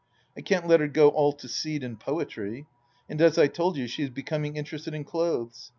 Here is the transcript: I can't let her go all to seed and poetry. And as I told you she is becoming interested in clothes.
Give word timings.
I 0.35 0.41
can't 0.41 0.65
let 0.67 0.79
her 0.79 0.87
go 0.87 1.09
all 1.09 1.31
to 1.33 1.47
seed 1.47 1.83
and 1.83 1.99
poetry. 1.99 2.65
And 3.07 3.21
as 3.21 3.37
I 3.37 3.45
told 3.45 3.77
you 3.77 3.85
she 3.85 4.01
is 4.01 4.09
becoming 4.09 4.55
interested 4.55 4.95
in 4.95 5.03
clothes. 5.03 5.69